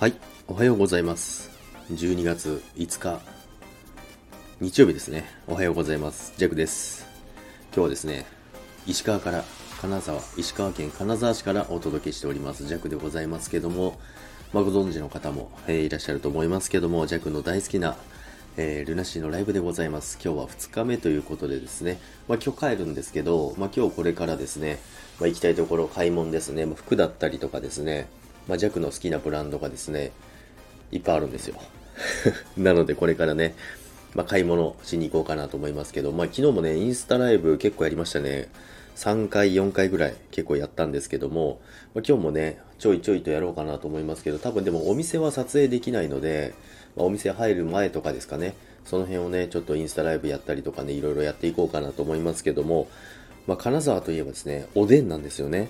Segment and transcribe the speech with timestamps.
[0.00, 0.14] はい、
[0.46, 1.50] おはようございます。
[1.90, 3.20] 12月5日、
[4.60, 5.24] 日曜日ですね。
[5.48, 6.34] おはようございます。
[6.36, 7.04] ジャクです。
[7.74, 8.24] 今日はですね、
[8.86, 9.42] 石川から、
[9.80, 13.98] 金沢、石川県金沢市からお届けしております、ジャクでございますけども、
[14.52, 17.96] まあ、ご存知の方も、えーいらっしゃると思いますけども、ジャクの大好きな、
[18.56, 20.16] えールナシーのライブでございます。
[20.24, 24.78] 今日は2日目ということでですね、まあ、今日帰るんですけど、まあ、今日これからですね、
[25.18, 28.08] まあ、行きたいところ買い物ですね、まあ服だったりとかですね、
[28.48, 30.10] まあ、ジャクの好きなブランドがですね、
[30.90, 31.56] いっぱいあるんですよ。
[32.56, 33.54] なのでこれからね、
[34.14, 38.48] まあ、買い物しに行こうかなと思いますけど、まあ、昨日もね、インスタライブ結構やりましたね。
[38.96, 41.60] 3回、4回ぐらい結構やったんですけども、
[41.94, 46.54] まあ、今日もね、ちょいちょいとやろうかなと思いますけど、多分でもお店は撮影できないので、
[46.96, 52.88] まあ、お店入る前とかですかね、その辺をね、ちょっとインスタライブやったりとかね、いろいろやっていこうかなと思いますけども、
[53.46, 55.68] まあ、金沢といえばですね、おでんなんですよね。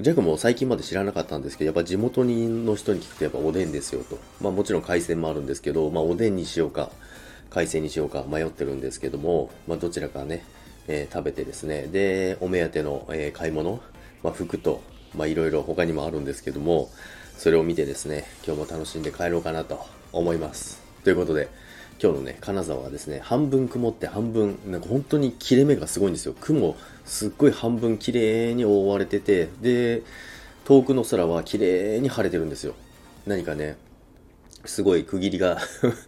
[0.00, 4.18] ジャックも最近まで知らなかったんですけど、やっぱ地元にの人に聞くとやっぱおでんですよと。
[4.40, 6.90] まあもちろん海鮮もあるんですけど、まあおでんにしようか、
[7.48, 10.44] 海鮮にしようか迷ってるんですけども、まあどちらかね、
[10.88, 13.80] えー食べてですね、で、お目当ての、えー買い物、
[14.24, 14.82] まあ服と、
[15.16, 16.90] まあいろいろ他にもあるんですけども、
[17.38, 19.78] それを見てですね、今日も楽しんで帰ろうかなと
[20.12, 20.82] 思います。
[21.04, 21.48] ということで、
[22.02, 26.34] 今日のね、金沢はですね、半分曇って半分、なんか本当に切れ目がすごいんですよ。
[26.40, 30.02] 雲、すっごい半分綺麗に覆われてて、で、
[30.64, 32.74] 遠くの空は綺麗に晴れてるんですよ。
[33.26, 33.76] 何かね、
[34.64, 35.58] すごい区切りが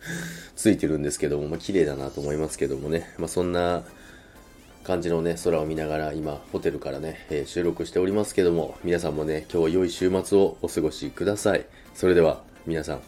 [0.56, 3.84] ついてるんですけども、まあ綺麗だなと思いますけどもね、まあそんな
[4.82, 11.66] 感じのね、空を見ながら今、ホテルからね、えー収録しておりますけども、皆さんもね、今日は良い週末をお過ごしください。
[11.94, 13.00] それでは、皆さん、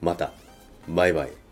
[0.00, 0.32] また、
[0.88, 1.45] バイバイ。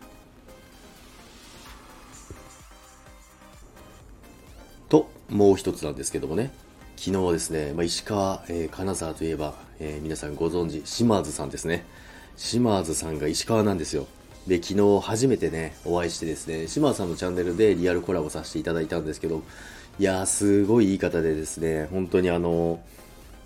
[5.35, 6.53] もう一つなんですけどもね、
[6.97, 11.85] 昨日ですね、まあ、石川、えー金沢といえば、えー皆さんご存知、島津さんですね。
[12.37, 14.07] 島津さんが石川なんですよ。
[14.47, 19.43] で、昨日初めてね、お会いしてですね、島津さんのチャンネルでリアルコラボさせていただいたんですけど、
[19.99, 22.79] いやー、すごいいい方でですね、本当にあの、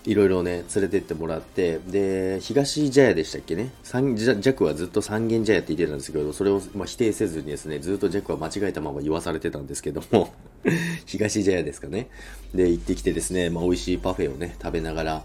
[0.08, 10.32] いろいろね、連れてってもらって、で、東茶屋でしたっけね、三ジャクはずっと三軒茶屋って言ってたんですけど、それを、まあ、否定せずにですね、ずっとジャクは間違えたまま言わされてたんですけども、
[11.04, 12.08] 東茶屋ですかね？
[12.54, 15.24] で、行ってきてですね、まあ、美味しいパフェをね、食べながら、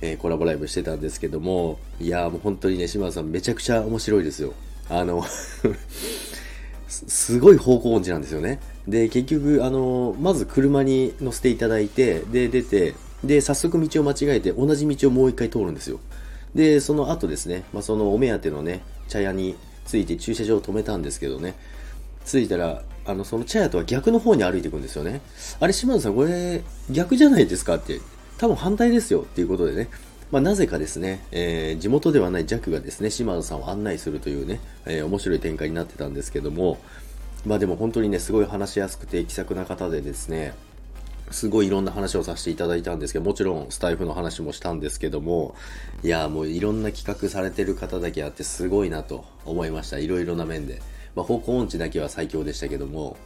[0.00, 4.54] えーコラボライブしてたんですけども、いやもう本当にね、島田さんめちゃくちゃ面白いですよ。
[4.88, 5.22] あの、
[6.88, 8.60] すごい方向音痴なんですよね。
[8.88, 12.94] で、結局、あの、まず車に乗せていただいて、で、出て、
[13.24, 16.00] で、早速道を間違えて、同じ道をもう一回通るんですよ。
[16.54, 19.56] で、その後ですね、まあ、そのお目当てのね、茶屋に
[19.86, 21.54] 着いて駐車場を止めたんですけどね、
[22.26, 25.20] 着いたら、あの、その茶屋とは逆の方に歩いていくんですよね。
[25.60, 28.00] あれ、島田さん、これ、逆じゃないですかって、
[28.38, 29.88] 多分反対ですよっていうことでね、
[30.30, 36.78] まあ、なぜかですね、えー地元ではないジャックがですね、島田さんを案内するというね、えー面白い展開になってたんですけども、
[37.44, 40.54] まあでも本当にね、すごい話しやすくて気さくな方でですね、
[41.32, 45.54] すごいいろんな話をさせていただいたんですけど、もちろんスタイフの話もしたんですけども、
[46.02, 49.98] いやーもういろんな企画されてる方だけあってすごいなと思いました。
[49.98, 50.80] いろいろな面で。
[51.14, 53.16] まあ方向音痴だけは最強でしたけども、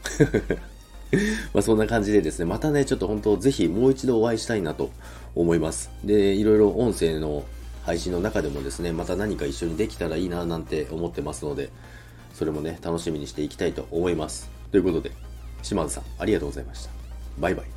[1.55, 4.91] まあそんな感じでですね、またね、ちょっと本当ぜひもう一度お会いしたいなと
[5.35, 5.91] 思います。
[6.05, 7.45] で、いろいろ音声の
[7.85, 11.71] 配信の中でもですね、また何か一緒にできたらいいななんて思ってますので、
[12.35, 14.51] それもね、楽しみにしていきたいと思います。
[14.73, 15.13] ということで、
[15.63, 16.91] 島津さん、ありがとうございました。
[17.39, 17.76] バイバイ。